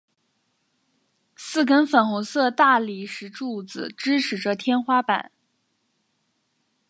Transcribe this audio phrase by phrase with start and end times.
[1.35, 5.31] 四根粉红色大理石柱子支持着天花板。